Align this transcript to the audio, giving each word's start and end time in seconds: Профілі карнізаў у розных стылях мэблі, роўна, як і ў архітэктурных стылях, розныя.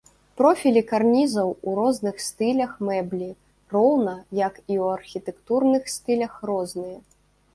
Профілі 0.39 0.81
карнізаў 0.91 1.51
у 1.71 1.73
розных 1.79 2.23
стылях 2.27 2.71
мэблі, 2.87 3.29
роўна, 3.75 4.13
як 4.39 4.53
і 4.71 4.75
ў 4.83 4.85
архітэктурных 4.97 5.83
стылях, 5.97 6.33
розныя. 6.51 6.97